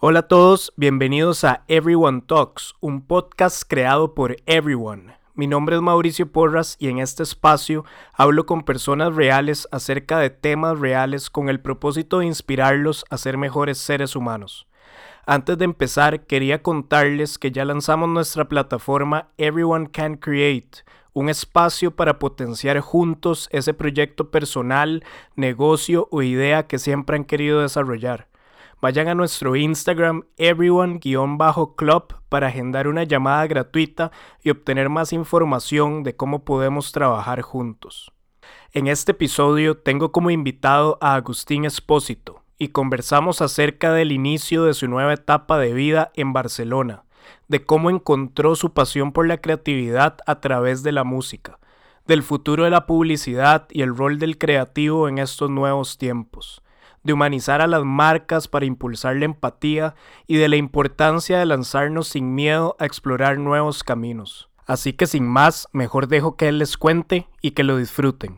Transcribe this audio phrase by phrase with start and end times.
[0.00, 5.16] Hola a todos, bienvenidos a Everyone Talks, un podcast creado por Everyone.
[5.34, 10.30] Mi nombre es Mauricio Porras y en este espacio hablo con personas reales acerca de
[10.30, 14.68] temas reales con el propósito de inspirarlos a ser mejores seres humanos.
[15.26, 21.96] Antes de empezar, quería contarles que ya lanzamos nuestra plataforma Everyone Can Create, un espacio
[21.96, 25.02] para potenciar juntos ese proyecto personal,
[25.34, 28.27] negocio o idea que siempre han querido desarrollar.
[28.80, 36.14] Vayan a nuestro Instagram everyone-club para agendar una llamada gratuita y obtener más información de
[36.14, 38.12] cómo podemos trabajar juntos.
[38.72, 44.74] En este episodio tengo como invitado a Agustín Espósito y conversamos acerca del inicio de
[44.74, 47.02] su nueva etapa de vida en Barcelona,
[47.48, 51.58] de cómo encontró su pasión por la creatividad a través de la música,
[52.06, 56.62] del futuro de la publicidad y el rol del creativo en estos nuevos tiempos
[57.08, 59.94] de humanizar a las marcas para impulsar la empatía
[60.26, 64.50] y de la importancia de lanzarnos sin miedo a explorar nuevos caminos.
[64.66, 68.36] Así que sin más, mejor dejo que él les cuente y que lo disfruten.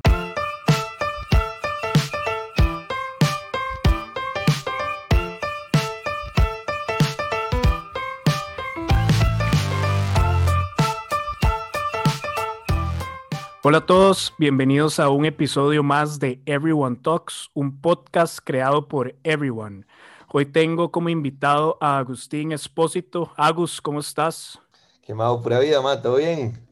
[13.62, 19.14] Hola a todos, bienvenidos a un episodio más de Everyone Talks, un podcast creado por
[19.22, 19.84] Everyone.
[20.28, 23.34] Hoy tengo como invitado a Agustín Espósito.
[23.36, 24.58] Agus, ¿cómo estás?
[25.02, 26.66] Qué malo, pura vida, ma, ¿todo bien?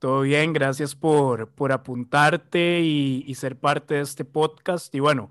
[0.00, 4.92] Todo bien, gracias por, por apuntarte y, y ser parte de este podcast.
[4.92, 5.30] Y bueno,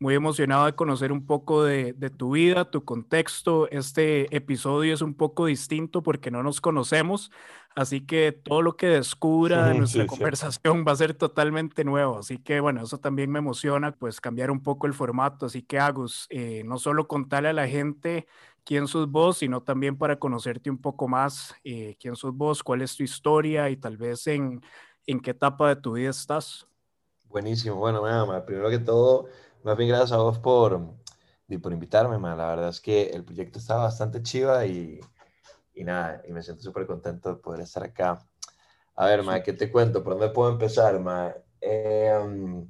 [0.00, 3.70] muy emocionado de conocer un poco de, tu vida, tu contexto.
[3.70, 7.30] Este episodio es un poco distinto porque no nos conocemos,
[7.74, 12.18] así que todo lo que descubra de nuestra conversación va a ser totalmente nuevo.
[12.18, 15.46] Así que bueno, eso también me emociona, pues cambiar un poco el formato.
[15.46, 18.26] Así que Agus, eh, no solo contarle a la gente
[18.64, 22.82] quién sos vos, sino también para conocerte un poco más, eh, quién sos vos, cuál
[22.82, 24.62] es tu historia y tal vez en,
[25.06, 26.66] en qué etapa de tu vida estás.
[27.28, 29.28] Buenísimo, bueno, nada primero que todo
[29.62, 30.80] más bien gracias a vos por,
[31.62, 32.38] por invitarme, man.
[32.38, 35.00] La verdad es que el proyecto está bastante chiva y,
[35.74, 38.26] y nada, y me siento súper contento de poder estar acá.
[38.96, 40.02] A ver, ma, ¿qué te cuento?
[40.02, 41.34] ¿Por dónde puedo empezar, ma?
[41.60, 42.68] Em,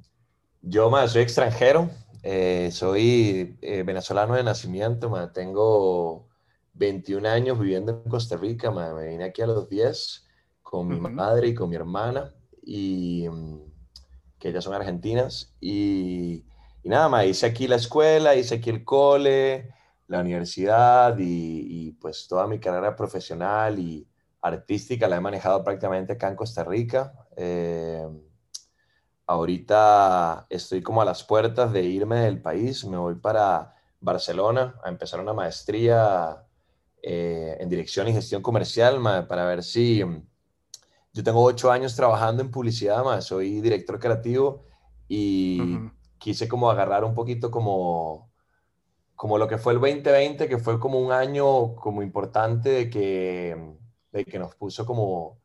[0.61, 1.89] yo, ma, soy extranjero,
[2.23, 5.31] eh, soy eh, venezolano de nacimiento, ma.
[5.31, 6.27] Tengo
[6.73, 8.93] 21 años viviendo en Costa Rica, ma.
[8.93, 10.25] Me vine aquí a los 10
[10.61, 12.33] con mi madre y con mi hermana,
[12.63, 13.59] y mm,
[14.39, 16.45] que ellas son argentinas, y
[16.83, 19.69] y nada más, hice aquí la escuela, hice aquí el cole,
[20.11, 24.05] la universidad y, pues toda mi carrera profesional y
[24.41, 27.13] artística la he manejado prácticamente acá en Costa Rica.
[27.37, 28.05] Eh,
[29.25, 34.89] ahorita estoy como a las puertas de irme del país, me voy para Barcelona a
[34.89, 36.43] empezar una maestría
[37.01, 40.03] eh, en dirección y gestión comercial para ver si
[41.13, 44.65] yo tengo ocho años trabajando en publicidad, más soy director creativo
[45.07, 45.77] y
[46.17, 48.30] quise como agarrar un poquito como,
[49.21, 53.55] como lo que fue el 2020, que fue como un año como importante de que,
[54.11, 55.37] de que nos puso como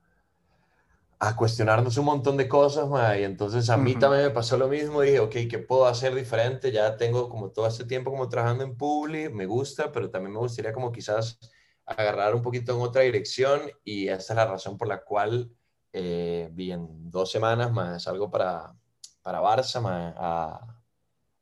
[1.18, 2.88] a cuestionarnos un montón de cosas,
[3.18, 6.72] y entonces a mí también me pasó lo mismo, dije, ok, ¿qué puedo hacer diferente?
[6.72, 10.38] Ya tengo como todo este tiempo como trabajando en Publi, me gusta, pero también me
[10.38, 11.38] gustaría como quizás
[11.84, 15.50] agarrar un poquito en otra dirección y esta es la razón por la cual
[15.92, 18.74] eh, vi en dos semanas más algo para,
[19.20, 19.82] para Barça,
[20.16, 20.75] a,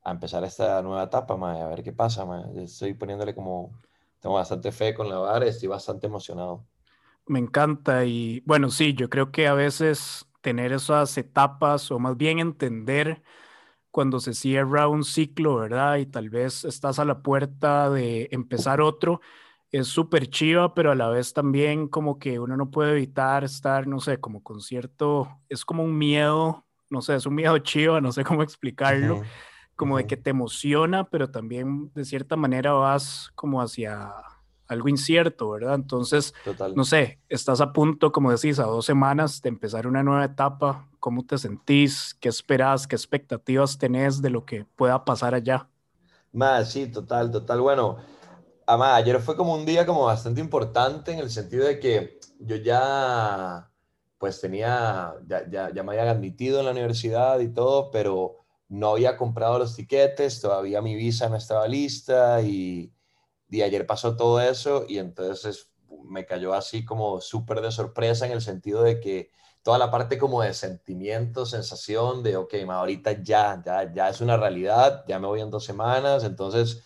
[0.04, 2.26] a, empezar esta nueva etapa, a ver qué pasa.
[2.56, 3.72] Estoy poniéndole como,
[4.20, 6.64] tengo bastante fe con la Barça, estoy bastante emocionado.
[7.26, 12.16] Me encanta y bueno, sí, yo creo que a veces tener esas etapas o más
[12.16, 13.22] bien entender
[13.90, 15.96] cuando se cierra un ciclo, ¿verdad?
[15.96, 19.20] Y tal vez estás a la puerta de empezar otro,
[19.70, 23.86] es súper chiva, pero a la vez también como que uno no puede evitar estar,
[23.86, 28.00] no sé, como con cierto, es como un miedo no sé, es un miedo chivo,
[28.00, 29.22] no sé cómo explicarlo,
[29.76, 34.12] como de que te emociona, pero también de cierta manera vas como hacia
[34.66, 35.74] algo incierto, ¿verdad?
[35.74, 36.34] Entonces,
[36.74, 40.88] no sé, estás a punto, como decís, a dos semanas de empezar una nueva etapa,
[41.00, 42.14] ¿cómo te sentís?
[42.20, 42.86] ¿Qué esperas?
[42.86, 45.68] ¿Qué expectativas tenés de lo que pueda pasar allá?
[46.32, 47.60] Más, sí, total, total.
[47.60, 47.98] Bueno,
[48.66, 53.70] ayer fue como un día como bastante importante en el sentido de que yo ya
[54.18, 58.90] pues tenía, ya, ya, ya, me había admitido en la universidad y todo, pero no
[58.92, 62.92] había comprado los tiquetes, todavía mi visa no estaba lista y,
[63.48, 65.70] y ayer pasó todo eso y entonces
[66.04, 69.30] me cayó así como súper de sorpresa en el sentido de que
[69.62, 74.36] toda la parte como de sentimiento, sensación de, ok, ahorita ya, ya, ya es una
[74.36, 76.82] realidad, ya me voy en dos semanas, entonces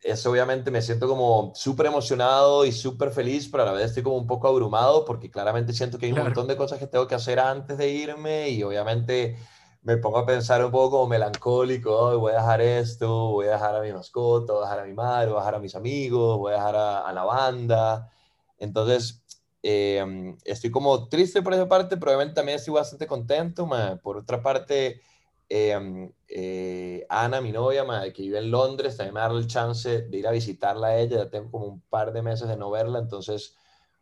[0.00, 4.02] eso obviamente me siento como súper emocionado y súper feliz, pero a la vez estoy
[4.02, 7.06] como un poco abrumado porque claramente siento que hay un montón de cosas que tengo
[7.06, 9.36] que hacer antes de irme y obviamente
[9.82, 13.76] me pongo a pensar un poco como melancólico, voy a dejar esto, voy a dejar
[13.76, 16.38] a mi mascota, voy a dejar a mi madre, voy a dejar a mis amigos,
[16.38, 18.10] voy a dejar a, la banda.
[18.58, 19.24] Entonces,
[19.62, 23.68] em, estoy como triste por esa parte, pero obviamente también estoy bastante contento.
[24.02, 25.00] Por otra parte,
[25.48, 30.16] em, eh, Ana, mi novia, que vive en Londres, también me dado el chance de
[30.16, 31.18] ir a visitarla a ella.
[31.18, 33.56] Ya tengo como un par de meses de no verla, entonces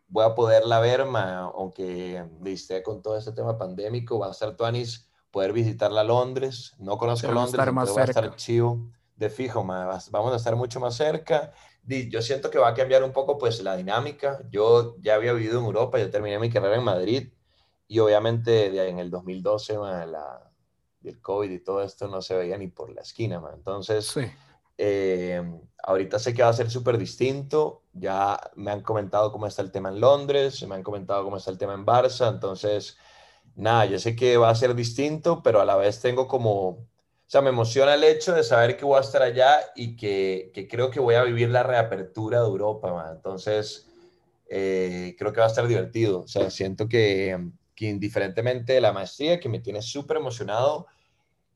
[0.09, 5.10] voy a poderla ver, aunque esté con todo este tema pandémico, va a estar Tuanis
[5.31, 6.75] poder visitarla a Londres.
[6.79, 8.91] No conozco Londres, estar más va a estar chivo
[9.21, 11.53] de fijo, vamos a estar mucho más cerca.
[11.85, 14.41] Yo siento que va a cambiar un poco pues la dinámica.
[14.50, 17.29] Yo ya había vivido en Europa, yo terminé mi carrera en Madrid
[17.87, 20.50] y obviamente en el 2012 la,
[21.05, 23.43] el COVID y todo esto no se veía ni por la esquina.
[23.53, 24.15] Entonces,
[24.79, 25.43] eh,
[25.83, 27.83] ahorita sé que va a ser súper distinto.
[27.93, 31.50] Ya me han comentado cómo está el tema en Londres, me han comentado cómo está
[31.50, 32.31] el tema en Barça.
[32.31, 32.97] Entonces,
[33.56, 36.87] nada, yo sé que va a ser distinto, pero a la vez tengo como, o
[37.26, 40.69] sea, me emociona el hecho de saber que voy a estar allá y que, que
[40.69, 43.88] creo que voy a vivir la reapertura de Europa, entonces
[44.49, 47.38] eh, creo que va a estar divertido, o sea, siento que,
[47.75, 50.87] que indiferentemente de la maestría, que me tiene súper emocionado,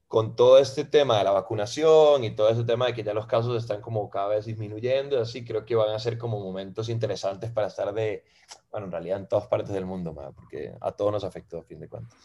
[0.08, 3.26] con todo este tema de la vacunación y todo ese tema de que ya los
[3.26, 7.50] casos están como cada vez disminuyendo, así creo que van a ser como momentos interesantes
[7.50, 8.24] para estar de,
[8.70, 11.80] bueno, en realidad en todas partes del mundo, porque a todos nos afectó a fin
[11.80, 12.16] de cuentas.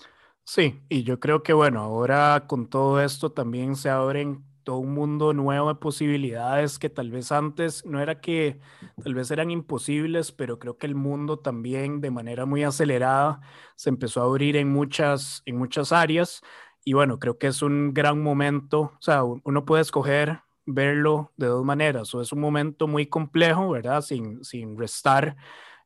[0.44, 4.94] Sí, y yo creo que bueno, ahora con todo esto también se abren todo un
[4.94, 8.60] mundo nuevo de posibilidades que tal vez antes no era que
[9.04, 13.42] tal vez eran imposibles, pero creo que el mundo también de manera muy acelerada
[13.76, 16.42] se empezó a abrir en muchas, en muchas áreas
[16.84, 21.48] y bueno, creo que es un gran momento, o sea, uno puede escoger verlo de
[21.48, 24.02] dos maneras, o es un momento muy complejo, ¿verdad?
[24.02, 25.36] Sin, sin restar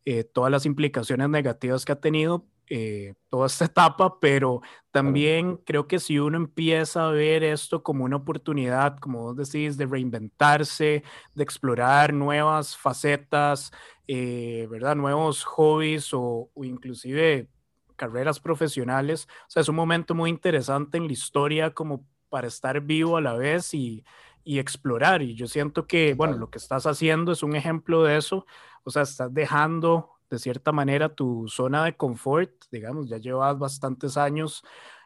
[0.05, 4.61] eh, todas las implicaciones negativas que ha tenido eh, toda esta etapa, pero
[4.91, 9.77] también creo que si uno empieza a ver esto como una oportunidad, como vos decís,
[9.77, 11.03] de reinventarse,
[11.35, 13.71] de explorar nuevas facetas,
[14.07, 14.95] eh, ¿verdad?
[14.95, 17.47] Nuevos hobbies o, o inclusive
[17.95, 19.27] carreras profesionales.
[19.47, 23.21] O sea, es un momento muy interesante en la historia como para estar vivo a
[23.21, 24.03] la vez y,
[24.43, 25.21] y explorar.
[25.21, 28.45] Y yo siento que, bueno, lo que estás haciendo es un ejemplo de eso.
[28.83, 34.17] O sea, estás dejando de cierta manera tu zona de confort, digamos, ya llevas bastantes
[34.17, 34.63] años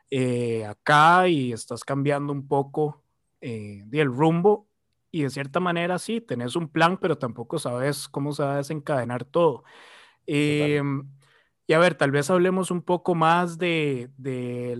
[0.10, 3.04] eh, acá y estás cambiando un poco
[3.42, 4.68] eh, el rumbo.
[5.12, 8.58] Y de cierta manera sí, tenés un plan, pero tampoco sabes cómo se va a
[8.58, 9.64] desencadenar todo.
[10.26, 10.82] Eh,
[11.70, 14.10] y a ver, tal vez hablemos un poco más de,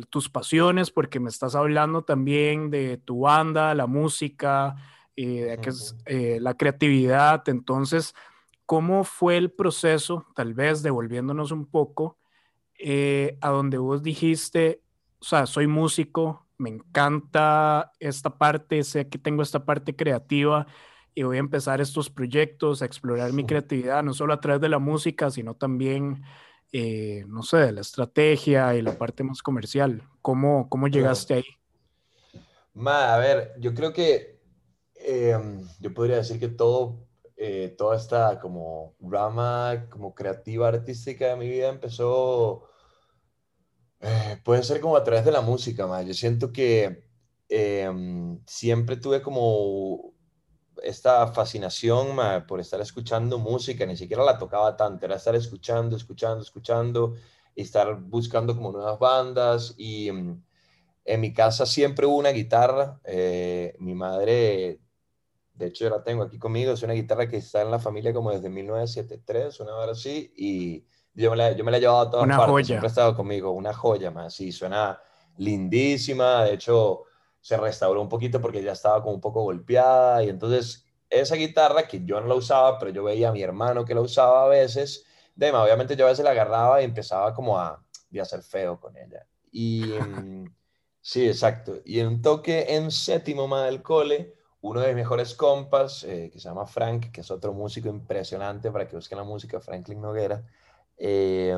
[0.10, 4.78] tus pasiones, porque me estás hablando también de tu banda, la música,
[5.18, 7.44] eh, que es, eh, la creatividad.
[7.50, 8.16] Entonces,
[8.66, 12.18] ¿cómo fue el proceso, tal vez devolviéndonos un poco,
[12.80, 14.82] eh, a donde vos dijiste,
[15.20, 20.68] o sea, soy músico, me encanta esta parte, sé que tengo esta parte creativa
[21.14, 24.70] y voy a empezar estos proyectos, a explorar mi creatividad, no solo a través de
[24.70, 26.24] la música, sino también
[26.72, 30.04] eh, no sé, de la estrategia y la parte más comercial.
[30.22, 31.46] ¿Cómo, cómo llegaste ahí?
[32.74, 34.40] Ma, a ver, yo creo que
[34.96, 41.36] em, yo podría decir que todo, eh, toda esta como rama como creativa artística de
[41.38, 42.70] mi vida empezó,
[44.02, 46.02] eh, puede ser como a través de la música, ma.
[46.04, 47.04] Yo siento que
[47.50, 50.14] em, siempre tuve como
[50.84, 52.18] esta fascinación
[52.48, 57.16] por estar escuchando música, ni siquiera la tocaba tanto, era estar escuchando, escuchando, escuchando
[57.56, 60.44] y estar buscando como nuevas bandas y mm,
[61.06, 64.82] en mi casa siempre hubo una guitarra, eh, mi madre,
[65.54, 68.14] de hecho yo la tengo aquí conmigo, es una guitarra que está en la familia
[68.14, 72.02] como desde 1973, una hora así, y yo me la, yo me la he llevado
[72.02, 72.66] a todas una partes, joya.
[72.66, 75.00] siempre ha estado conmigo, una joya más, sí, suena
[75.38, 77.04] lindísima, de hecho
[77.48, 81.88] se restauró un poquito porque ya estaba como un poco golpeada y entonces esa guitarra
[81.88, 84.48] que yo no la usaba, pero yo veía a mi hermano que la usaba a
[84.50, 88.78] veces, de, obviamente yo a veces la agarraba y empezaba como a, a hacer feo
[88.82, 89.26] con ella.
[89.50, 90.54] Y mm,
[91.00, 91.76] sí, exacto.
[91.86, 96.30] Y en un toque en séptimo más del cole, uno de mis mejores compas, eh,
[96.30, 100.02] que se llama Frank, que es otro músico impresionante para que busquen la música, Franklin
[100.02, 100.44] Noguera,
[100.98, 101.58] eh,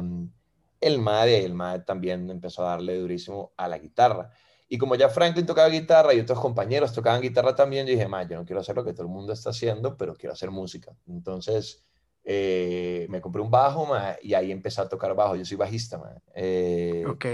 [0.81, 4.31] el MAD, el MAD también empezó a darle durísimo a la guitarra.
[4.71, 8.21] Y como ya Franklin tocaba guitarra y otros compañeros tocaban guitarra también, yo dije, ma,
[8.21, 10.95] yo no quiero hacer lo que todo el mundo está haciendo, pero quiero hacer música.
[11.07, 11.83] Entonces
[12.23, 15.35] eh, me compré un bajo ma, y ahí empecé a tocar bajo.
[15.35, 15.97] Yo soy bajista.
[15.97, 16.15] Ma.
[16.35, 17.25] Eh, ok.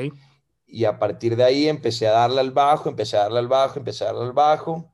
[0.66, 3.80] Y a partir de ahí empecé a darle al bajo, empecé a darle al bajo,
[3.80, 4.90] empecé a darle al bajo.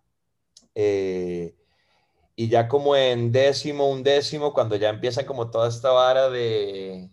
[0.74, 1.56] Eh,
[2.36, 7.12] y ya como en décimo, un décimo, cuando ya empieza como toda esta vara de,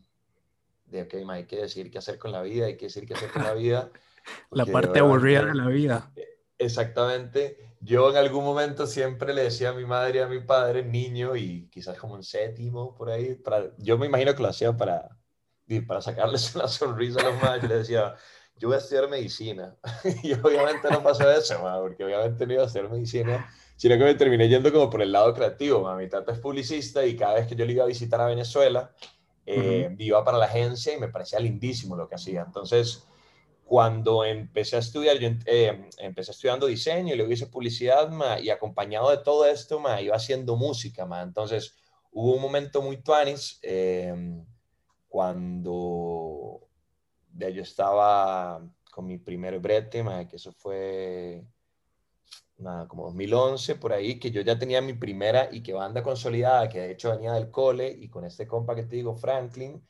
[0.87, 3.31] de ok, hay que decir qué hacer con la vida, hay que decir qué hacer
[3.31, 3.91] con la vida.
[4.51, 6.13] la parte aburrida de la vida.
[6.59, 7.57] Exactamente.
[7.81, 11.37] Yo en algún momento siempre le decía a mi madre y a mi padre, niño,
[11.37, 15.17] y quizás como en séptimo, por ahí, para, yo me imagino que lo hacía para,
[15.87, 18.15] para sacarles una sonrisa a los madres, yo les decía,
[18.57, 19.77] yo voy a estudiar medicina.
[20.23, 24.15] y obviamente no pasó eso, porque obviamente no iba a estudiar medicina, sino que me
[24.17, 25.95] terminé yendo como por el lado creativo.
[25.95, 28.91] Mi tata es publicista y cada vez que yo le iba a visitar a Venezuela,
[29.47, 32.43] eh, iba para la agencia y me parecía lindísimo lo que hacía.
[32.45, 33.07] Entonces,
[33.69, 38.09] cuando empecé a estudiar, yo eh, empecé estudiando diseño y luego hice publicidad,
[38.41, 41.21] y acompañado de todo esto, ma, iba haciendo música, ma.
[41.21, 41.77] Entonces,
[42.11, 44.43] hubo un momento muy tuanis eh,
[45.07, 46.67] cuando
[47.35, 51.45] ya yo estaba con mi primer brete, que eso fue
[52.57, 56.71] nada, como 2011, por ahí, que yo ya tenía mi primera y que banda consolidada,
[56.71, 59.87] que de hecho venía del cole, y con este compa que te digo, Franklin,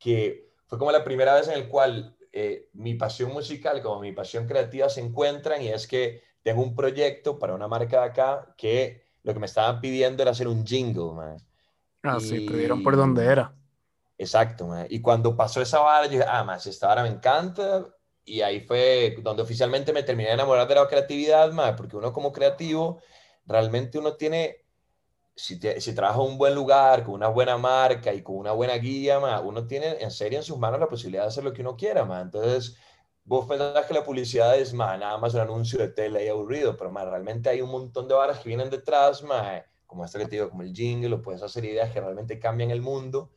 [0.00, 4.12] que fue como la primera vez en el cual eh, mi pasión musical como mi
[4.12, 8.54] pasión creativa se encuentran, y es que tengo un proyecto para una marca de acá
[8.56, 11.36] que lo que me estaban pidiendo era hacer un jingle, man.
[12.02, 13.54] Ah, sí, te dieron por donde era.
[14.16, 17.86] Exacto, y cuando pasó esa vara, yo dije, ah, más, esta vara me encanta,
[18.24, 22.12] y ahí fue donde oficialmente me terminé de enamorar de la creatividad, más, porque uno
[22.12, 23.00] como creativo,
[23.46, 24.59] realmente uno tiene,
[25.40, 28.74] si, si trabaja en un buen lugar, con una buena marca y con una buena
[28.74, 31.62] guía, más, uno tiene en serio en sus manos la posibilidad de hacer lo que
[31.62, 32.22] uno quiera, más.
[32.22, 32.76] Entonces,
[33.24, 36.76] vos pensás que la publicidad es más, nada más un anuncio de tele y aburrido,
[36.76, 40.26] pero más, realmente hay un montón de varas que vienen detrás, más, como esto que
[40.26, 43.30] te digo, como el jingle, o puedes hacer ideas que realmente cambian el mundo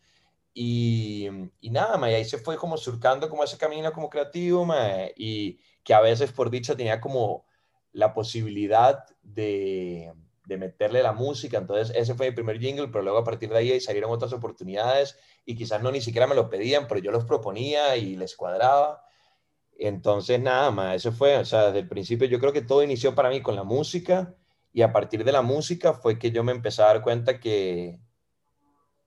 [0.53, 1.27] y,
[1.61, 5.07] y nada, ma, y ahí se fue como surcando como ese camino como creativo, ma,
[5.15, 7.45] y que a veces por dicha tenía como
[7.93, 10.13] la posibilidad de,
[10.45, 11.57] de meterle la música.
[11.57, 15.17] Entonces ese fue mi primer jingle, pero luego a partir de ahí salieron otras oportunidades
[15.45, 19.03] y quizás no ni siquiera me lo pedían, pero yo los proponía y les cuadraba.
[19.77, 23.15] Entonces nada, más, eso fue, o sea, desde el principio yo creo que todo inició
[23.15, 24.35] para mí con la música
[24.71, 27.99] y a partir de la música fue que yo me empecé a dar cuenta que,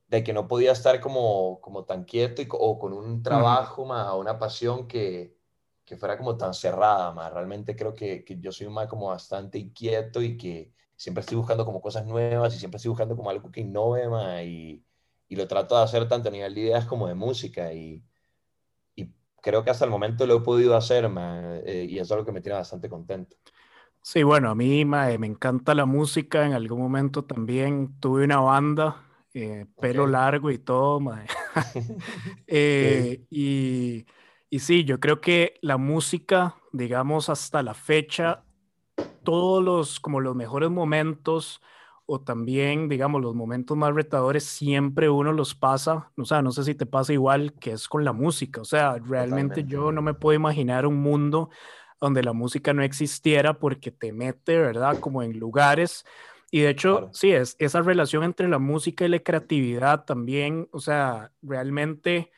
[0.09, 4.13] de que no podía estar como, como tan quieto y, o con un trabajo, más,
[4.15, 5.37] una pasión que,
[5.85, 7.33] que, fuera como tan cerrada, más.
[7.33, 11.65] Realmente creo que, que, yo soy más como bastante inquieto y que siempre estoy buscando
[11.65, 14.85] como cosas nuevas y siempre estoy buscando como algo que innove, más, y,
[15.29, 18.05] y lo trato de hacer tanto a nivel de ideas como de música y,
[18.97, 19.11] y
[19.43, 22.27] creo que hasta el momento lo he podido hacer, más, eh, y eso es lo
[22.27, 23.37] que me tiene bastante contento.
[24.03, 26.47] Sí, bueno, a mí me encanta la música.
[26.47, 29.03] En algún momento también tuve una banda
[29.35, 31.01] eh, pelo largo y todo,
[32.47, 34.07] eh, y,
[34.51, 38.46] y sí, yo creo que la música, digamos, hasta la fecha,
[39.23, 41.61] todos los, como los mejores momentos
[42.07, 46.63] o también, digamos, los momentos más retadores, siempre uno los pasa, o sea, no sé
[46.63, 50.15] si te pasa igual que es con la música, o sea, realmente yo no me
[50.15, 51.51] puedo imaginar un mundo
[52.01, 55.01] donde la música no existiera porque te mete, ¿verdad?
[55.01, 56.05] Como en lugares
[56.51, 60.81] y de hecho, sí, es esa relación entre la música y la creatividad también, o
[60.81, 62.31] sea, realmente,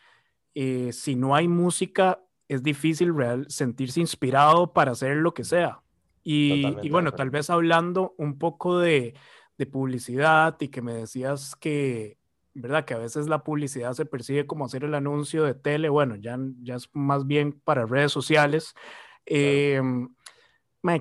[0.55, 5.83] eh, si no hay música, es difícil real, sentirse inspirado para hacer lo que sea.
[6.31, 9.15] Y, bueno, tal vez hablando un poco de,
[9.57, 12.19] de, publicidad y que me decías que,
[12.53, 12.85] ¿verdad?
[12.85, 16.39] Que a veces la publicidad se percibe como hacer el anuncio de tele, bueno, ya,
[16.61, 18.75] ya es más bien para redes sociales.
[19.25, 19.81] Eh,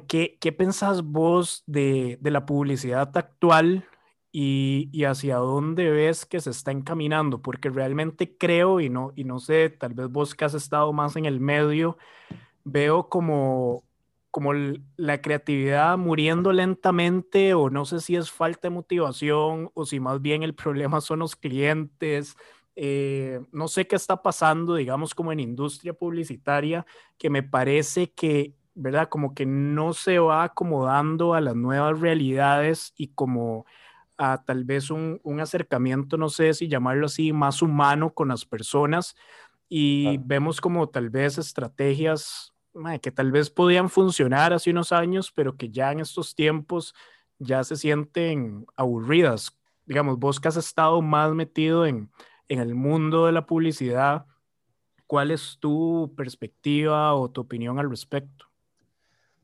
[0.08, 3.86] ¿qué, ¿qué, pensás vos de, de la publicidad actual
[4.32, 7.42] y, y, hacia dónde ves que se está encaminando?
[7.42, 11.18] Porque realmente creo, y no, y no sé, tal vez vos que has estado más
[11.18, 11.98] en el medio,
[12.64, 13.87] veo como,
[14.38, 20.00] como la creatividad muriendo lentamente o no sé si es falta de motivación o si
[20.00, 22.36] más bien el problema son los clientes.
[22.76, 26.86] Eh, no sé qué está pasando, digamos, como en industria publicitaria,
[27.18, 29.10] que me parece que ¿verdad?
[29.10, 33.66] Como que no se va acomodando a las nuevas realidades y como
[34.20, 39.16] a tal vez un, acercamiento, no sé si llamarlo así, más humano con las personas
[39.68, 42.54] y vemos como tal vez estrategias
[43.02, 46.94] que tal vez podían funcionar hace unos años, pero que ya en estos tiempos
[47.40, 49.58] ya se sienten aburridas.
[49.86, 52.12] Digamos, vos que has estado más metido en,
[52.48, 54.26] en el mundo de la publicidad,
[55.06, 58.46] ¿cuál es tu perspectiva o tu opinión al respecto?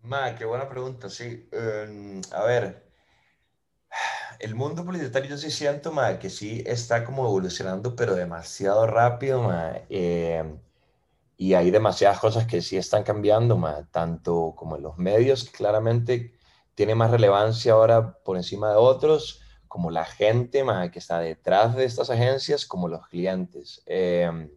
[0.02, 1.48] Ma, qué buena pregunta, sí.
[1.52, 2.92] Em, a ver,
[4.40, 9.44] el mundo publicitario yo sí siento, ma, que sí está como evolucionando, pero demasiado rápido,
[9.44, 10.58] ma, em,
[11.38, 15.52] y hay demasiadas cosas que sí están cambiando, ma, tanto como en los medios, que
[15.52, 16.34] claramente
[16.76, 21.86] tiene más relevancia ahora por encima de otros, como la gente que está detrás de
[21.86, 23.82] estas agencias, como los clientes.
[23.86, 24.50] Em,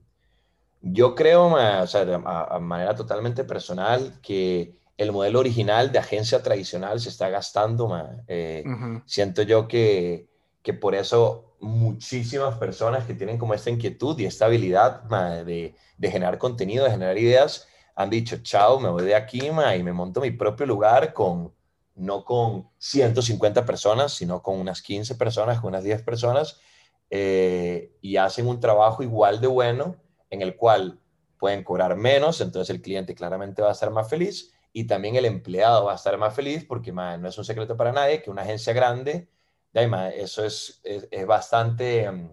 [0.82, 7.00] yo creo, o sea, de manera totalmente personal, que el modelo original de agencia tradicional
[7.00, 7.90] se está gastando.
[8.28, 8.64] Eh,
[9.06, 10.28] siento yo que,
[10.62, 15.02] que por eso muchísimas personas que tienen como esta inquietud y esta habilidad
[15.44, 19.92] de, generar contenido, de generar ideas, han dicho, chao, me voy de aquí y me
[19.92, 21.54] monto mi propio lugar con,
[21.94, 26.60] no con 150 personas, sino con unas 15 personas, con unas 10 personas,
[27.08, 29.96] eh, y hacen un trabajo igual de bueno
[30.28, 31.00] en el cual
[31.38, 35.24] pueden cobrar menos, entonces el cliente claramente va a estar más feliz y también el
[35.24, 38.42] empleado va a estar más feliz porque no es un secreto para nadie que una
[38.42, 39.28] agencia grande,
[39.82, 42.28] eso es, es, bastante mm,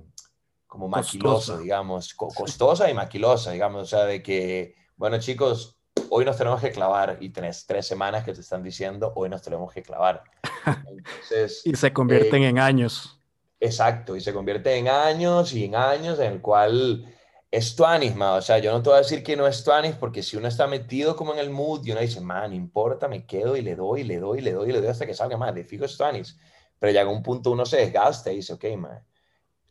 [0.65, 5.77] como maquiloso, digamos, costosa y maquilosa, digamos, o sea, de que, bueno chicos,
[6.09, 9.41] hoy nos tenemos que clavar y tenés tres semanas que te están diciendo, hoy nos
[9.41, 10.23] tenemos que clavar.
[11.65, 13.19] y se convierten eh, en años.
[13.59, 17.05] Exacto, y se convierte en años y en años en el cual
[17.51, 20.23] es tuanis, o sea, yo no te voy a decir que no es tuanis porque
[20.23, 23.27] si uno está metido como en el mood y uno dice, man, no importa, me
[23.27, 25.63] quedo y le doy, le doy, le doy, le doy hasta que salga, más de
[25.63, 26.35] fijo es tuanis.
[26.83, 29.01] Pero llega un punto uno se desgasta y dice, ok, man,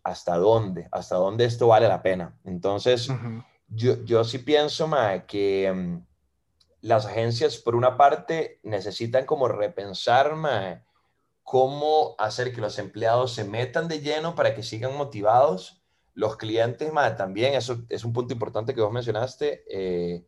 [0.02, 0.88] ¿hasta dónde?
[0.90, 2.38] ¿Hasta dónde esto vale la pena?
[2.42, 3.10] Entonces,
[3.68, 6.06] yo, yo sí pienso, man, que mm,
[6.80, 10.32] las agencias, por una parte, necesitan como repensar
[11.42, 15.84] cómo hacer que los empleados se metan de lleno para que sigan motivados.
[16.14, 20.26] Los clientes, también, eso es un punto importante que vos mencionaste, eh,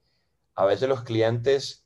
[0.55, 1.84] a veces los clientes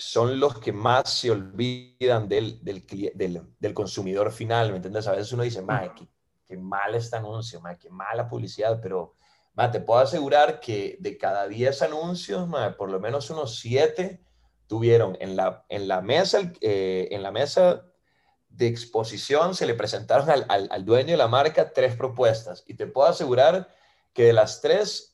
[0.00, 5.06] son los que más se olvidan del, del, consumidor final, ¿me entiendes?
[5.06, 6.08] A veces uno dice, madre, qué,
[6.46, 9.14] qué mal este anuncio, madre, qué mala publicidad, pero
[9.68, 14.22] te puedo asegurar que de cada 10 anuncios, por lo menos unos 7
[14.66, 17.84] tuvieron en la, en la, mesa, eh, en la mesa
[18.48, 22.64] de exposición, se le presentaron al, dueño de la marca tres propuestas.
[22.66, 23.68] Y te puedo asegurar
[24.12, 25.09] que de las tres,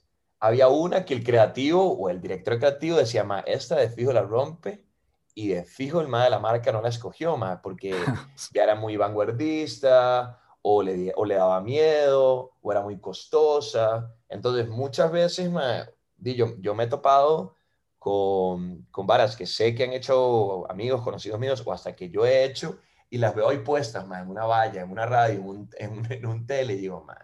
[0.46, 4.22] había una que el creativo o el director creativo decía, ma, esta de fijo la
[4.22, 4.84] rompe
[5.34, 7.94] y de fijo el ma de la marca no la escogió, ma, porque
[8.54, 14.12] ya era muy vanguardista o le, o le daba miedo o era muy costosa.
[14.28, 15.84] Entonces, muchas veces me,
[16.34, 17.54] yo, yo me he topado
[17.98, 22.24] con, con varas que sé que han hecho amigos, conocidos míos, o hasta que yo
[22.24, 22.78] he hecho,
[23.10, 25.70] y las veo ahí puestas, en una valla, en una radio, en un,
[26.10, 27.16] en un, tele, y digo, man,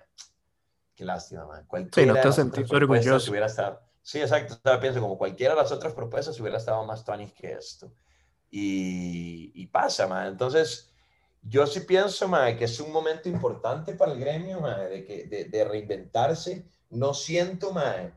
[1.03, 1.65] qué lástima, man.
[1.67, 3.31] Cualquiera sí, no te sentís orgulloso.
[3.31, 7.33] Hubiera estado, sí, exacto, pienso como cualquiera de las otras propuestas hubiera estado más tuanis
[7.33, 7.93] que esto.
[8.51, 10.29] Y, y pasa, man.
[10.29, 10.93] Entonces,
[11.43, 15.25] yo sí pienso, ma, que es un momento importante para el gremio, ma, de, que,
[15.25, 16.65] de, de, reinventarse.
[16.91, 18.13] No siento, ma,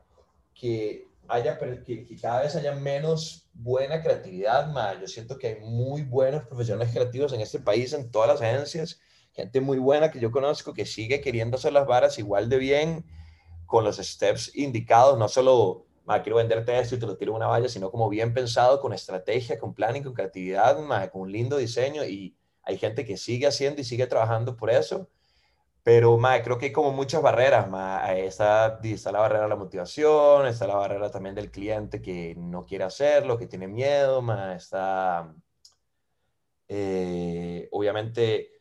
[0.54, 4.98] que, haya, que, que, cada vez haya menos buena creatividad, ma.
[5.00, 9.00] Yo siento que hay muy buenos profesionales creativos en este país, en todas las agencias.
[9.36, 13.04] Gente muy buena que yo conozco que sigue queriendo hacer las varas igual de bien,
[13.66, 17.46] con los steps indicados, no solo ma, quiero venderte esto y te lo tiro una
[17.46, 21.58] valla, sino como bien pensado, con estrategia, con planning, con creatividad, ma, con un lindo
[21.58, 25.08] diseño y hay gente que sigue haciendo y sigue trabajando por eso,
[25.82, 27.68] pero ma, creo que hay como muchas barreras.
[27.68, 28.12] Ma.
[28.16, 32.66] Está, está la barrera de la motivación, está la barrera también del cliente que no
[32.66, 34.56] quiere hacerlo, que tiene miedo, ma.
[34.56, 35.32] está
[36.68, 38.55] eh, obviamente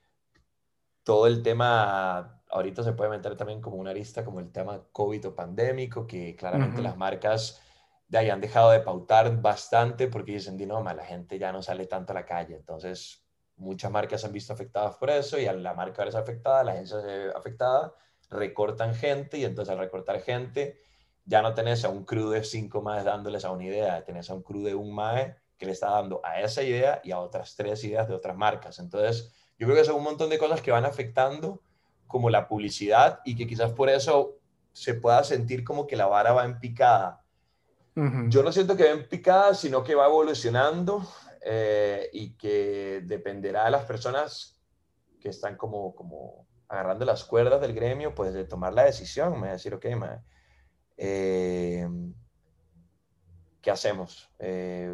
[1.05, 5.27] todo el tema, ahorita se puede meter también como una arista como el tema COVID
[5.27, 7.61] o pandémico, que claramente las marcas
[8.07, 11.61] de ahí han dejado de pautar bastante porque dicen, no, ma, la gente ya no
[11.61, 13.23] sale tanto a la calle, entonces
[13.55, 16.71] muchas marcas se han visto afectadas por eso y a la marca es afectada, la
[16.71, 16.97] agencia
[17.35, 17.93] afectada,
[18.31, 20.81] recortan gente y entonces al recortar gente
[21.23, 24.33] ya no tenés a un crew de cinco más dándoles a una idea, tenés a
[24.33, 27.55] un crew de un mae que le está dando a esa idea y a otras
[27.55, 28.79] tres ideas de otras marcas.
[28.79, 31.61] Entonces, yo creo que son un montón de cosas que van afectando
[32.07, 34.37] como la publicidad y que quizás por eso
[34.71, 37.21] se pueda sentir como que la vara va en picada.
[38.27, 41.07] Yo no siento que va en picada, sino que va evolucionando
[41.41, 44.61] eh, y que dependerá de las personas
[45.21, 49.47] que están como, como agarrando las cuerdas del gremio, pues de tomar la decisión, me
[49.47, 49.85] decir, ok,
[50.97, 51.87] eh,
[53.61, 54.29] ¿qué hacemos?
[54.39, 54.93] Eh,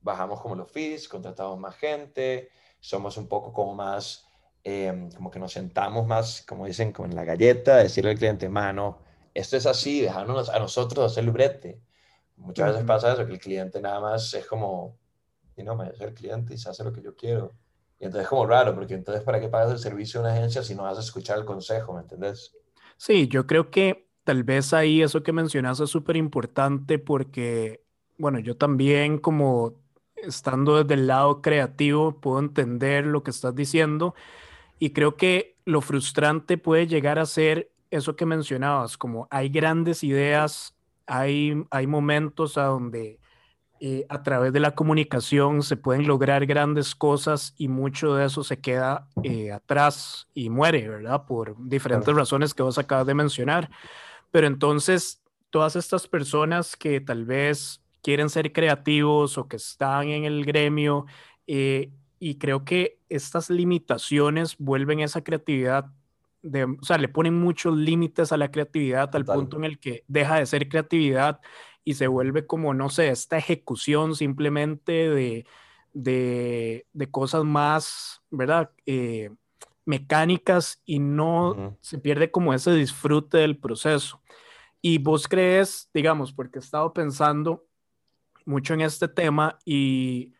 [0.00, 2.50] bajamos como los fees, contratamos más gente,
[2.82, 4.26] somos un poco como más,
[5.14, 8.98] como que nos sentamos más, como dicen, con la galleta, decirle al cliente, mano,
[9.32, 11.80] esto es así, dejándonos a nosotros hacer el brete.
[12.36, 14.98] Muchas veces pasa eso, que el cliente nada más es como,
[15.56, 17.52] y no, me es el cliente y se hace lo que yo quiero.
[18.00, 20.64] Y entonces es como raro, porque entonces ¿para qué pagas el servicio de una agencia
[20.64, 22.52] si no vas a escuchar el consejo, ¿me entendés?
[22.96, 27.84] Sí, yo creo que tal vez ahí eso que mencionas es súper importante porque,
[28.18, 29.81] bueno, yo también como
[30.22, 34.14] estando desde el lado creativo puedo entender lo que estás diciendo
[34.78, 40.02] Y creo que lo frustrante puede llegar a ser eso que mencionabas, como hay grandes
[40.02, 40.74] ideas,
[41.06, 43.20] hay, hay momentos a donde
[43.80, 48.44] eh, a través de la comunicación se pueden lograr grandes cosas y mucho de eso
[48.44, 51.26] se queda eh, atrás y muere, ¿verdad?
[51.26, 53.70] Por diferentes razones que vos acabas de mencionar.
[54.30, 60.24] Pero entonces, todas estas personas que tal vez quieren ser creativos o que están en
[60.24, 61.06] el gremio,
[61.46, 65.86] eh, y creo que estas limitaciones vuelven esa creatividad
[66.42, 70.04] de, o sea, le ponen muchos límites a la creatividad al punto en el que
[70.08, 71.40] deja de ser creatividad
[71.84, 75.46] y se vuelve como, no sé, esta ejecución simplemente de,
[75.92, 78.70] de, de cosas más, ¿verdad?
[78.86, 79.30] Eh,
[79.84, 84.20] mecánicas y no se pierde como ese disfrute del proceso.
[84.80, 87.64] Y vos crees, digamos, porque he estado pensando
[88.46, 90.34] mucho en este tema y,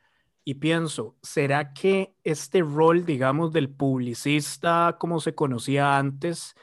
[0.45, 6.55] y pienso, ¿será que este rol, digamos, del publicista como se conocía antes,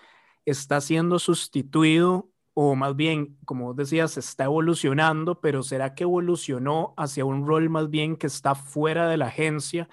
[0.45, 7.23] está siendo sustituido o más bien, como decías, está evolucionando, pero ¿será que evolucionó hacia
[7.23, 9.87] un rol más bien que está fuera de la agencia,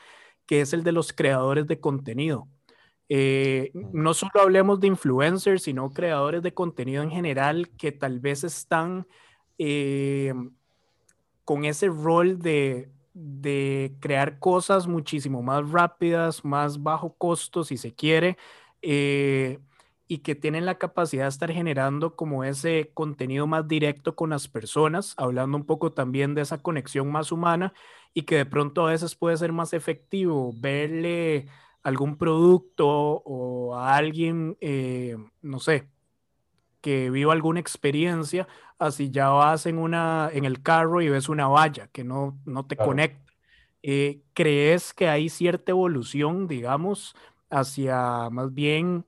[0.46, 2.48] que es el de los creadores de contenido?
[3.08, 8.42] Eh, no solo hablemos de influencers, sino creadores de contenido en general que tal vez
[8.42, 9.06] están
[9.58, 10.34] eh,
[11.46, 17.94] con ese rol de, de, crear cosas muchísimo más rápidas, más bajo costo, si se
[17.94, 18.36] quiere.
[18.82, 19.58] Eh,
[20.08, 24.48] y que tienen la capacidad de estar generando como ese contenido más directo con las
[24.48, 27.72] personas, hablando un poco también de esa conexión más humana
[28.14, 31.48] y que de pronto a veces puede ser más efectivo verle
[31.82, 35.88] algún producto o a alguien, eh, no sé,
[36.86, 38.46] que viva alguna experiencia,
[38.78, 42.64] así ya vas en, una, en el carro y ves una valla que no, no
[42.64, 43.32] te conecta.
[43.82, 47.16] Eh, ¿Crees que hay cierta evolución, digamos,
[47.50, 49.04] hacia más bien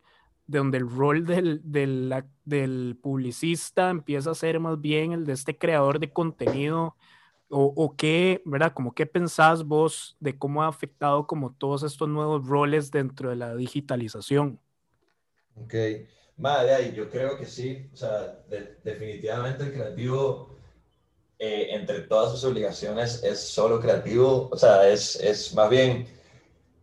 [0.48, 2.12] de donde el rol del, del,
[2.44, 6.96] del, publicista empieza a ser más bien el de este creador de contenido?
[7.48, 8.72] O, ¿O, qué, verdad?
[8.72, 13.36] Como qué pensás vos de cómo ha afectado como todos estos nuevos roles dentro de
[13.36, 14.58] la digitalización?
[15.54, 15.74] Ok,
[16.38, 18.38] vale, yo creo que sí, o sea,
[18.82, 20.56] definitivamente el creativo,
[21.38, 26.06] eh, entre todas sus obligaciones, es solo creativo, o sea, es, es más bien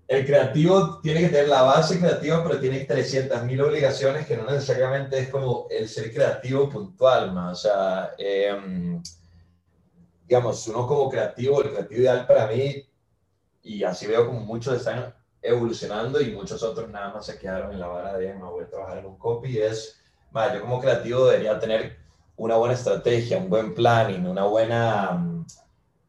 [0.07, 5.17] el creativo tiene que tener la base creativa, pero tiene 300.000 obligaciones que no necesariamente
[5.17, 7.59] es como el ser creativo puntual, más.
[7.59, 9.01] O sea, em,
[10.27, 12.87] digamos, uno como creativo, el creativo ideal para mí,
[13.63, 15.13] y así veo como muchos están
[15.45, 18.69] evolucionando y muchos otros nada más se quedaron en la vara de, no voy a
[18.69, 19.99] trabajar en un copy, es,
[20.31, 21.97] más, yo como creativo debería tener
[22.37, 25.45] una buena estrategia, un buen planning, una buena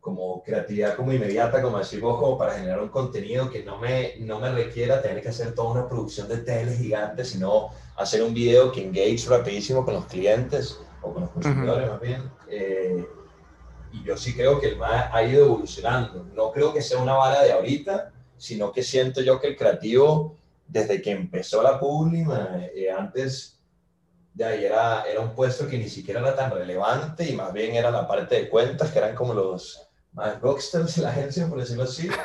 [0.06, 4.14] como creatividad como inmediata, como decir vos, como para generar un contenido que no me,
[4.20, 8.32] no me requiera tener que hacer toda una producción de tele gigante, sino hacer un
[8.32, 12.22] video que engage rapidísimo con los clientes o con los consumidores más bien.
[12.48, 13.04] Eh,
[13.92, 16.24] y yo sí creo que el MAE ha ido evolucionando.
[16.34, 20.36] No creo que sea una vara de ahorita, sino que siento yo que el creativo,
[20.66, 22.24] desde que empezó la Publi,
[22.74, 23.58] eh, antes
[24.34, 27.74] de ahí era, era un puesto que ni siquiera era tan relevante y más bien
[27.74, 31.58] era la parte de cuentas, que eran como los más rockstars de la agencia, por
[31.58, 32.08] decirlo así.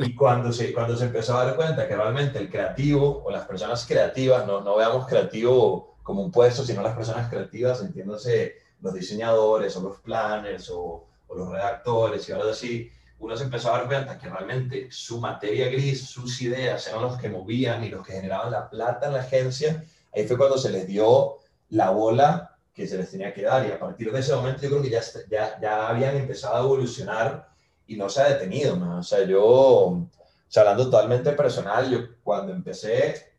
[0.00, 3.46] Y cuando se, cuando se empezó a dar cuenta que realmente el creativo o las
[3.46, 8.92] personas creativas, no, no veamos creativo como un puesto, sino las personas creativas, entiéndose los
[8.94, 13.78] diseñadores o los planners o, o los redactores y ahora así, uno se empezó a
[13.78, 18.06] dar cuenta que realmente su materia gris, sus ideas eran los que movían y los
[18.06, 19.84] que generaban la plata en la agencia.
[20.14, 21.38] Ahí fue cuando se les dio
[21.70, 23.66] la bola que se les tenía que dar.
[23.66, 25.00] Y a partir de ese momento yo creo que ya,
[25.30, 27.48] ya, ya habían empezado a evolucionar
[27.86, 28.76] y no se ha detenido.
[28.76, 28.98] ¿no?
[28.98, 30.06] O sea, yo,
[30.54, 33.32] hablando totalmente personal, yo cuando empecé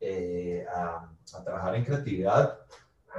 [0.00, 2.58] eh, a, a, trabajar en creatividad,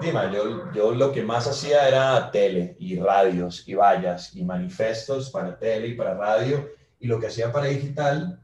[0.01, 5.29] dime, yo, yo lo que más hacía era tele y radios y vallas y manifestos
[5.29, 6.69] para tele y para radio.
[6.99, 8.39] Y lo que hacía para digital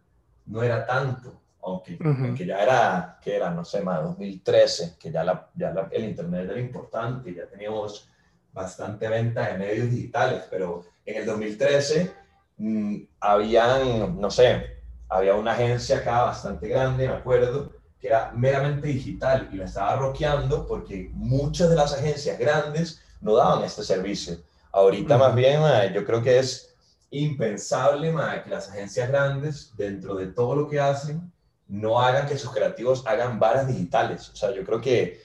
[0.46, 5.50] no era tanto aunque, ya era, que era, no sé, más 2013, que ya, la,
[5.56, 8.10] ya el Internet era importante, ya teníamos
[8.52, 12.12] bastante venta de medios digitales, pero en el 2013
[12.58, 18.88] mmm, habían, no sé, había una agencia acá bastante grande, me acuerdo, que era meramente
[18.88, 24.38] digital y la estaba roqueando porque muchas de las agencias grandes no daban este servicio.
[24.72, 25.62] Ahorita más bien,
[25.94, 26.74] yo creo que es
[27.12, 31.32] impensable que las agencias grandes, dentro de todo lo que hacen,
[31.68, 34.30] no hagan que sus creativos hagan varas digitales.
[34.30, 35.22] O sea, yo creo que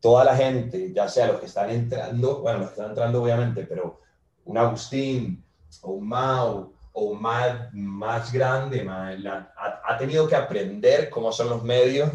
[0.00, 3.64] toda la gente, ya sea los que están entrando, bueno, los que están entrando obviamente,
[3.64, 4.00] pero
[4.44, 5.44] un Agustín
[5.82, 12.10] o un Mau o más, más grande, ha, tenido que aprender cómo son los medios,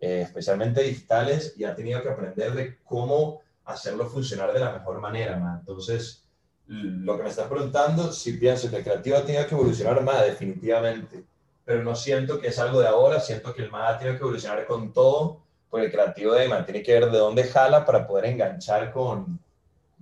[0.00, 5.00] eh, especialmente digitales, y ha tenido que aprender de cómo hacerlo funcionar de la mejor
[5.00, 5.36] manera.
[5.60, 6.24] Entonces,
[6.66, 10.24] lo que me estás preguntando, si pienso que el creativo ha tenido que evolucionar más,
[10.24, 11.22] definitivamente,
[11.66, 14.22] pero no siento que es algo de ahora, siento que el más ha tenido que
[14.22, 18.24] evolucionar con todo, porque el creativo de tiene que ver de dónde jala para poder
[18.24, 19.38] enganchar con,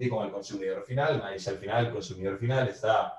[0.09, 1.21] con el consumidor final.
[1.35, 3.18] Y si al final el consumidor final está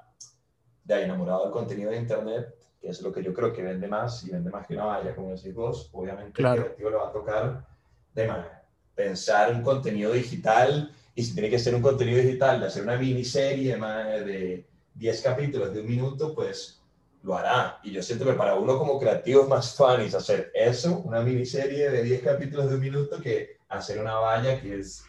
[0.98, 4.24] de enamorado del contenido de Internet, que es lo que yo creo que vende más
[4.24, 7.12] y vende más que una valla, como decís vos, obviamente el creativo le va a
[7.12, 7.66] tocar
[8.14, 8.32] de
[8.96, 12.98] pensar un contenido digital y si tiene que ser un contenido digital de hacer una
[12.98, 16.82] miniserie de 10 capítulos de un minuto, pues
[17.24, 17.80] lo hará.
[17.84, 21.90] Y yo siento que para uno como creativo es más fun hacer eso, una miniserie
[21.90, 25.04] de 10 capítulos de un minuto, que hacer una valla que es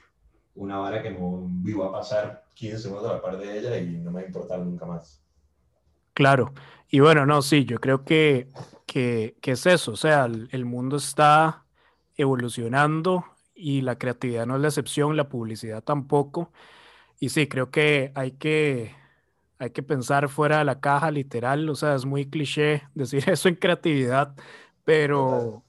[0.57, 3.87] una vara que no vivo a pasar 15 segundos a la par de ella y
[3.99, 5.20] no me va a importar nunca más.
[6.15, 6.53] Claro.
[6.89, 8.49] Y bueno, no, sí, yo creo que,
[8.87, 9.93] que, que es eso.
[9.93, 11.65] O sea, el, el, mundo está
[12.17, 16.53] evolucionando y la creatividad no es la excepción, la publicidad tampoco.
[17.21, 18.95] Y sí, creo que hay que,
[19.59, 21.69] hay que pensar fuera de la caja, literal.
[21.69, 24.35] O sea, es muy cliché decir eso en creatividad,
[24.85, 25.63] pero,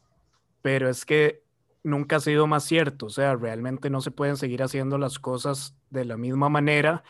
[0.62, 1.44] pero es que
[1.84, 3.08] nunca ha sido más cierto.
[3.08, 7.04] O sea, realmente no se pueden seguir haciendo las cosas de la misma manera,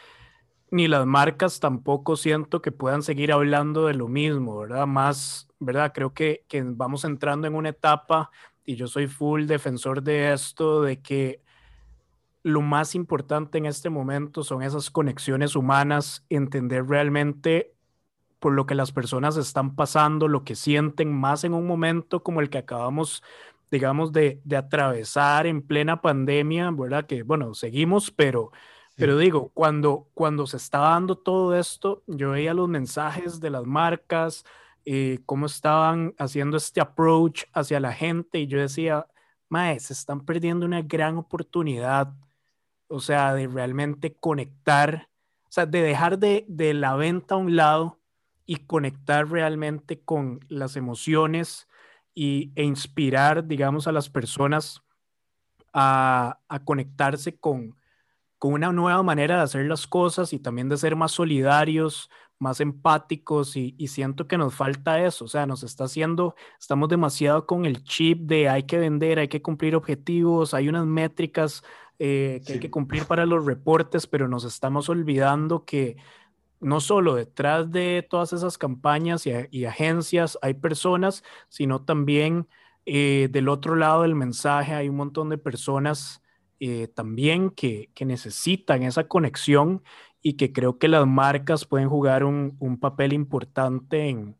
[0.71, 4.87] ni las marcas tampoco siento que puedan seguir hablando de lo mismo, ¿verdad?
[4.87, 5.91] Más, ¿verdad?
[5.93, 8.31] Creo que, vamos entrando en una etapa,
[8.65, 11.41] y yo soy full defensor de esto, de que
[12.43, 17.75] lo más importante en este momento son esas conexiones humanas, entender realmente
[18.39, 22.41] por lo que las personas están pasando, lo que sienten, más en un momento como
[22.41, 23.23] el que acabamos
[23.71, 27.05] digamos, de, de, atravesar en plena pandemia, ¿verdad?
[27.05, 28.51] Que, bueno, seguimos, pero,
[29.01, 33.65] pero digo, cuando, cuando se estaba dando todo esto, yo veía los mensajes de las
[33.65, 34.45] marcas,
[34.85, 39.07] eh, cómo estaban haciendo este approach hacia la gente, y yo decía,
[39.49, 42.13] mae, se están perdiendo una gran oportunidad,
[42.87, 45.09] o sea, de realmente conectar,
[45.45, 47.97] o sea, de dejar de, de la venta a un lado
[48.45, 51.67] y conectar realmente con las emociones
[52.13, 54.83] y, e inspirar, digamos, a las personas
[55.73, 57.75] a, conectarse con,
[58.41, 62.59] con una nueva manera de hacer las cosas y también de ser más solidarios, más
[62.59, 67.65] empáticos y, siento que nos falta eso, o sea, nos está haciendo, estamos demasiado con
[67.67, 71.63] el chip de hay que vender, hay que cumplir objetivos, hay unas métricas
[71.99, 75.97] eh, que hay que cumplir para los reportes, pero nos estamos olvidando que
[76.59, 82.47] no solo detrás de todas esas campañas y, agencias hay personas, sino también
[82.87, 86.20] eh, del otro lado del mensaje hay un montón de personas
[86.63, 89.83] eh, también que, necesitan esa conexión
[90.21, 94.37] y que creo que las marcas pueden jugar un, papel importante en,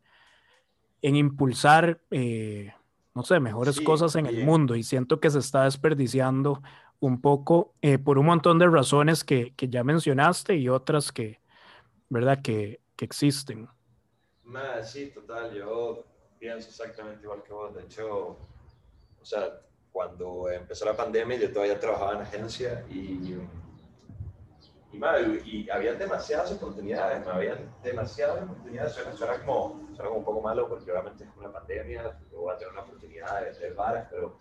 [1.02, 2.72] impulsar, eh,
[3.14, 6.62] no sé, mejores cosas en el mundo y siento que se está desperdiciando
[7.00, 11.40] un poco por un montón de razones que ya mencionaste y otras que,
[12.08, 12.40] ¿verdad?
[12.40, 13.68] Que, que existen.
[14.84, 16.04] sí, total, yo
[16.38, 17.74] pienso exactamente igual que vos.
[17.74, 18.36] De hecho,
[19.20, 19.60] o sea,
[19.92, 23.48] cuando empezó la pandemia yo todavía trabajaba en agencia y, y,
[25.44, 28.94] y había demasiadas oportunidades, me habían demasiadas oportunidades.
[28.94, 32.58] Suena, como, suena como un poco malo porque obviamente es una pandemia, yo voy a
[32.58, 34.38] tener una oportunidad de hacer varas, pero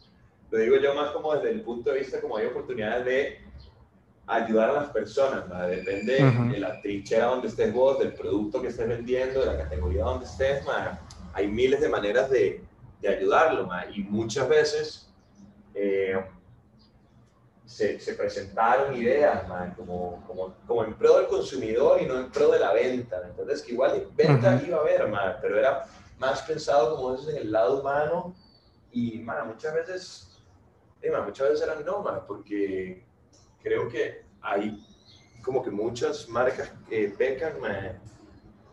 [0.50, 3.52] lo digo yo más como desde el punto de vista como hay oportunidades de
[4.28, 8.88] ayudar a las personas, depende de la trinchera donde estés vos, del producto que estés
[8.88, 10.64] vendiendo, de la categoría donde estés,
[11.34, 12.64] hay miles de maneras de,
[13.02, 15.11] de ayudarlo, y muchas veces
[15.74, 16.16] eh,
[17.66, 19.44] se, se, presentaron ideas
[19.78, 23.62] como, como, como, en pro del consumidor y no en pro de la venta, entonces
[23.62, 25.08] que igual venta iba a haber,
[25.42, 25.86] pero era
[26.20, 28.36] más pensado como eso en el lado humano
[28.92, 30.42] y muchas veces,
[31.02, 33.06] eh, muchas veces eran no, porque
[33.64, 34.86] creo que hay
[35.44, 37.54] como que muchas marcas que pecan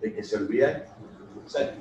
[0.00, 0.84] de que se olvidan.
[1.48, 1.74] O sea,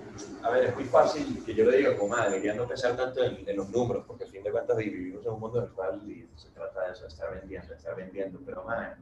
[0.44, 3.22] a ver, es muy fácil que yo le diga como madre, que no pensar tanto
[3.22, 6.02] en, los números, porque al fin de cuentas vivimos en un mundo en el cual
[6.38, 8.96] se trata de eso, estar vendiendo, estar vendiendo, pero madre,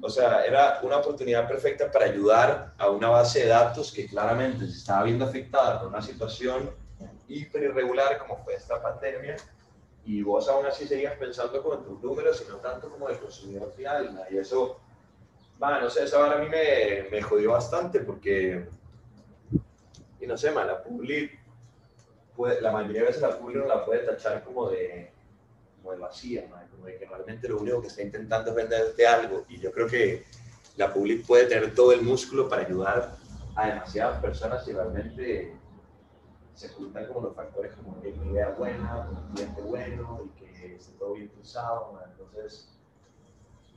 [0.00, 4.66] o sea, era una oportunidad perfecta para ayudar a una base de datos que claramente
[4.66, 6.70] se estaba viendo afectada por una situación
[7.28, 9.36] hiper irregular como fue esta pandemia
[10.04, 13.18] y vos aún así seguías pensando como en tus números y no tanto como el
[13.18, 14.26] consumidor final.
[14.30, 14.80] Y eso,
[15.60, 18.66] no sé, esa a mí me, me jodió bastante porque,
[20.22, 21.28] y no sé, man, la publi,
[22.36, 25.10] puede, la mayoría de veces la publi no la puede tachar como de,
[25.78, 29.44] como de vacía, como de que realmente lo único que está intentando es venderte algo.
[29.48, 30.24] Y yo creo que
[30.76, 33.16] la public puede tener todo el músculo para ayudar
[33.56, 35.56] a demasiadas personas y realmente
[36.54, 40.92] se juntan como los factores como una idea buena, un cliente bueno y que esté
[41.00, 42.00] todo bien cruzado.
[42.12, 42.68] Entonces,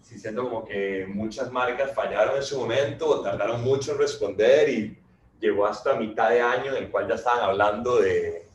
[0.04, 4.70] sí siento como que muchas marcas fallaron en su momento o tardaron mucho en responder
[4.70, 5.05] y
[5.40, 8.48] llegó hasta mitad de año en el cual ya estaban hablando de,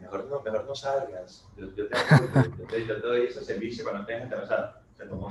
[0.00, 1.46] mejor, no, mejor no salgas.
[1.56, 4.82] Yo, te, doy ese servicio cuando tengas interesada.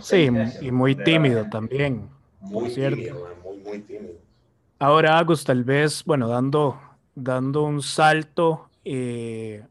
[0.02, 0.30] Sí,
[0.62, 2.10] y muy tímido también.
[2.40, 4.16] Muy tímido, muy, muy tímido.
[4.80, 6.80] Ahora, Agus, tal vez, bueno, dando,
[7.16, 9.66] dando un salto eh,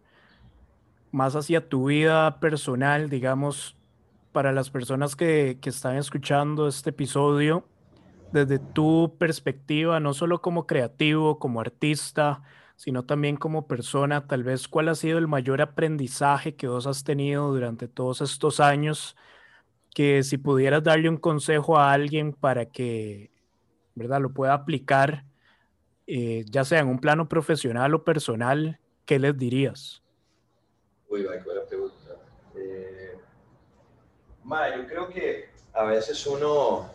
[1.13, 3.77] más hacia tu vida personal, digamos,
[4.33, 7.65] para las personas que, que están escuchando este episodio,
[8.33, 12.43] desde tu perspectiva, no solo como creativo, como artista,
[12.77, 17.05] sino también como persona, tal vez cuál ha sido el mayor aprendizaje que vos has
[17.05, 19.17] tenido durante todos estos años,
[19.95, 23.31] que si pudieras darle un consejo a alguien para que,
[23.95, 25.25] ¿verdad?, lo pueda aplicar,
[26.07, 30.03] eh, ya sea en un plano profesional o personal, ¿qué les dirías?
[31.09, 31.95] Uy, buena pregunta.
[32.55, 33.17] Eh,
[34.45, 36.91] yo creo que a veces uno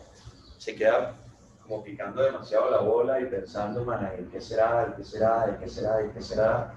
[0.58, 1.16] se queda
[1.62, 4.86] como picando demasiado la bola y pensando, man, ¿en qué será?
[4.86, 5.46] ¿En qué será?
[5.48, 6.00] ¿En qué será?
[6.00, 6.74] ¿En qué será?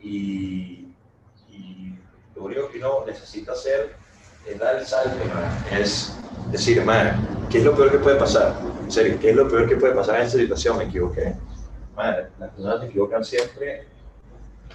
[0.00, 0.88] Y,
[1.48, 1.98] y
[2.34, 3.94] lo único que uno necesita hacer
[4.46, 5.16] es dar el salto,
[5.70, 6.14] es
[6.50, 8.54] decir, man, ¿qué es lo peor que puede pasar?
[8.82, 10.76] En serio, ¿qué es lo peor que puede pasar en esta situación?
[10.76, 11.34] Me equivoqué.
[11.96, 13.86] Man, las personas se equivocan siempre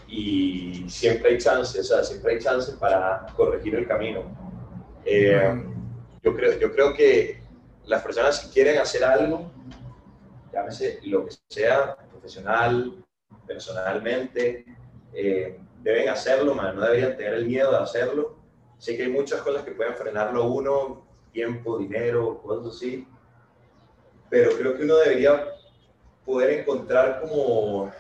[0.08, 4.24] y siempre hay chance, o sea, siempre hay chance para corregir el camino.
[5.06, 5.64] Eh,
[6.24, 7.39] yo, creo, yo creo que
[7.90, 9.52] las personas que quieren hacer algo,
[10.54, 13.04] llámese lo que sea, profesional,
[13.48, 14.64] personalmente,
[15.12, 18.38] eh, deben hacerlo, no deberían tener el miedo de hacerlo.
[18.78, 23.08] Sé que hay muchas cosas que pueden frenarlo uno, tiempo, dinero, cosas así,
[24.30, 25.48] pero creo que uno debería
[26.24, 27.92] poder encontrar como,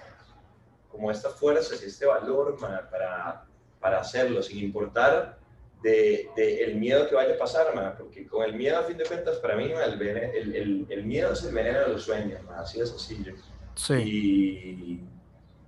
[0.91, 3.47] como esta fuerza y este valor para,
[3.80, 5.38] para hacerlo, sin importar
[5.81, 6.29] de,
[6.63, 9.55] el miedo que vaya a pasar, porque con el miedo, a fin de cuentas, para
[9.55, 13.33] mí, el, el, el, miedo es el veneno de los sueños, así de sencillo.
[13.75, 13.93] Sí.
[13.93, 15.05] Y,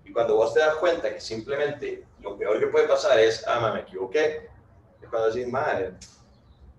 [0.06, 3.72] y, cuando vos te das cuenta que simplemente lo peor que puede pasar es, ah,
[3.74, 4.50] me equivoqué,
[5.02, 5.94] es cuando decís, madre,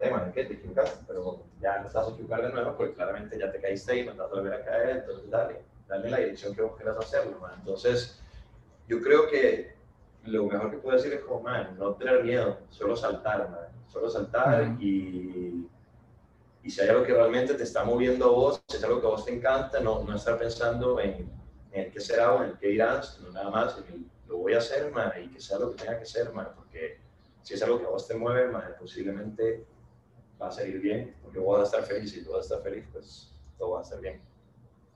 [0.00, 1.02] eh, man, ¿qué te equivocaste?
[1.06, 4.10] Pero ya no estás a equivocar de nuevo, porque claramente ya te caíste y no
[4.12, 7.40] estás a volver a caer, entonces dale, dale la dirección que vos quieras hacerlo.
[7.56, 8.20] Entonces,
[8.86, 9.74] yo creo que
[10.24, 14.08] lo mejor que puedo decir es como, man, no tener miedo, solo saltar, man, solo
[14.08, 15.68] saltar y,
[16.62, 19.06] y si hay algo que realmente te está moviendo a vos, si es algo que
[19.06, 21.28] a vos te encanta, no, no estar pensando en,
[21.72, 24.90] en qué será o en qué irán, sino nada más en lo voy a hacer,
[24.90, 26.98] man, y que sea lo que tenga que ser, man, porque
[27.42, 29.66] si es algo que a vos te mueve, man, posiblemente
[30.40, 32.62] va a salir bien, porque vos vas a estar feliz y tú vas a estar
[32.62, 34.20] feliz, pues todo va a estar bien.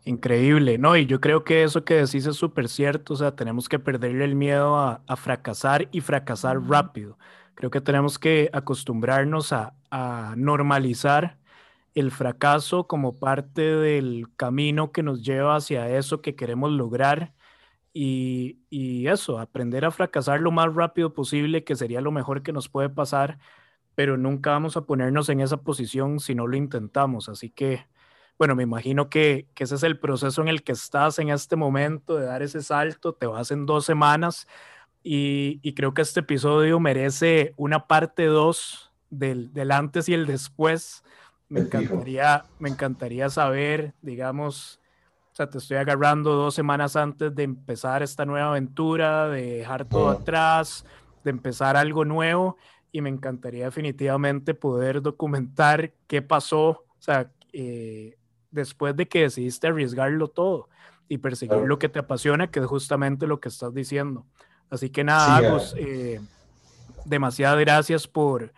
[0.09, 0.97] Increíble, ¿no?
[0.97, 4.25] Y yo creo que eso que decís es súper cierto, o sea, tenemos que perderle
[4.25, 7.19] el miedo a, fracasar y fracasar rápido.
[7.57, 9.75] Creo que tenemos que acostumbrarnos a,
[10.37, 11.39] normalizar
[11.95, 17.35] el fracaso como parte del camino que nos lleva hacia eso que queremos lograr
[17.93, 22.53] y, y, eso, aprender a fracasar lo más rápido posible, que sería lo mejor que
[22.53, 23.39] nos puede pasar,
[23.97, 27.29] pero nunca vamos a ponernos en esa posición si no lo intentamos.
[27.29, 27.87] Así que
[28.39, 32.17] bueno, me imagino que, ese es el proceso en el que estás en este momento
[32.17, 34.47] de dar ese salto, te vas en dos semanas
[35.03, 41.05] y, creo que este episodio merece una parte dos del, antes y el después.
[41.49, 44.81] Me encantaría, me encantaría saber, digamos,
[45.33, 49.85] o sea, te estoy agarrando dos semanas antes de empezar esta nueva aventura, de dejar
[49.85, 50.85] todo atrás,
[51.23, 52.57] de empezar algo nuevo
[52.91, 58.17] y me encantaría definitivamente poder documentar qué pasó, o sea, eh,
[58.51, 60.69] después de que decidiste arriesgarlo todo
[61.09, 64.27] y perseguir lo que te apasiona, que es justamente lo que estás diciendo.
[64.71, 66.21] Así que nada, Agus, eh,
[67.05, 68.53] demasiadas gracias por,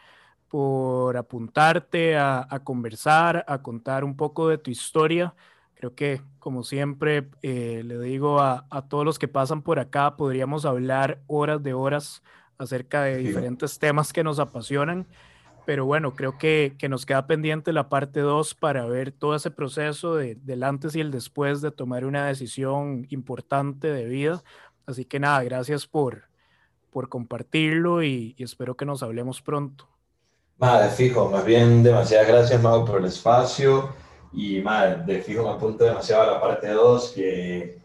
[0.48, 5.34] por apuntarte a, conversar, a contar un poco de tu historia.
[5.74, 10.64] Creo que, como siempre, eh, le digo a, todos los que pasan por acá, podríamos
[10.64, 12.22] hablar horas de horas
[12.56, 15.06] acerca de diferentes temas que nos apasionan
[15.68, 19.50] pero bueno, creo que, que nos queda pendiente la parte 2 para ver todo ese
[19.50, 24.42] proceso de, del antes y el después de tomar una decisión importante de vida.
[24.86, 26.22] Así que nada, gracias por,
[26.88, 29.86] por compartirlo y, espero que nos hablemos pronto.
[30.56, 33.90] Nada, de fijo, más bien demasiadas gracias, Mau, por el espacio
[34.32, 37.78] y más de fijo me apunto demasiado a la parte 2 que,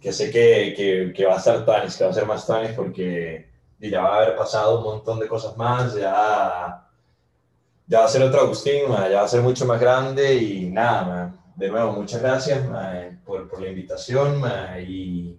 [0.00, 2.72] que sé que, que, que, va a estar tanis, que va a ser más tanis
[2.72, 6.85] porque ya va a haber pasado un montón de cosas más, ya
[7.86, 11.34] ya va a ser otro Agustín, ya va a ser mucho más grande y nada,
[11.54, 12.66] de nuevo, muchas gracias
[13.24, 14.42] por, por, la invitación
[14.86, 15.38] y,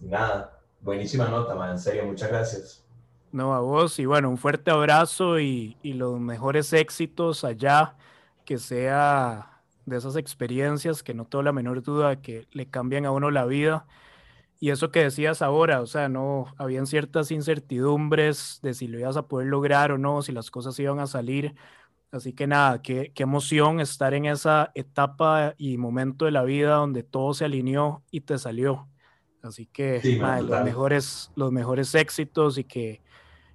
[0.00, 2.84] nada, buenísima nota, en serio, muchas gracias.
[3.32, 7.96] No, a vos, y bueno, un fuerte abrazo y, y los mejores éxitos allá,
[8.44, 13.12] que sea de esas experiencias que no tengo la menor duda que le cambian a
[13.12, 13.86] uno la vida.
[14.58, 19.16] Y eso que decías ahora, o sea, no, habían ciertas incertidumbres de si lo ibas
[19.16, 21.54] a poder lograr o no, si las cosas iban a salir.
[22.12, 26.76] Así que nada, qué, qué emoción estar en esa etapa y momento de la vida
[26.76, 28.88] donde todo se alineó y te salió.
[29.42, 30.00] Así que
[30.42, 33.02] los, mejores, los mejores éxitos y que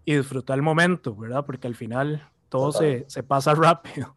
[0.06, 1.46] y disfrutar el momento, ¿verdad?
[1.46, 4.16] Porque al final todo se, se, pasa rápido.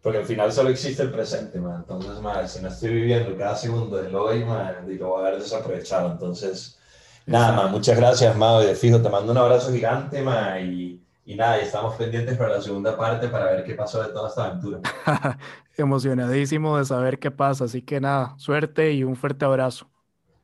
[0.00, 1.78] Porque al final solo existe el presente, man.
[1.80, 5.28] Entonces, man, si no estoy viviendo cada segundo del hoy, man, y lo voy a
[5.28, 6.12] haber desaprovechado.
[6.12, 6.78] Entonces,
[7.26, 8.62] nada, man, muchas gracias, Mao.
[8.62, 12.36] Y de fijo, te mando un abrazo gigante, man, y, y nada, y estamos pendientes
[12.36, 14.80] para la segunda parte para ver qué pasó de toda esta aventura.
[15.76, 17.64] Emocionadísimo de saber qué pasa.
[17.64, 19.88] Así que nada, suerte y un fuerte abrazo.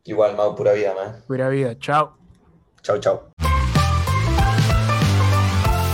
[0.05, 1.23] Igual, Mao, pura vida, man.
[1.27, 1.77] Pura vida.
[1.79, 2.17] Chao.
[2.83, 3.33] Chao, chao.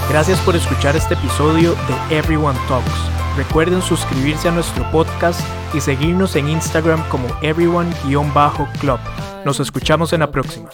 [0.08, 3.14] Gracias por escuchar este episodio de Everyone Talks.
[3.36, 5.40] Recuerden suscribirse a nuestro podcast
[5.74, 9.00] y seguirnos en Instagram como everyone-club.
[9.44, 10.70] Nos escuchamos en la próxima.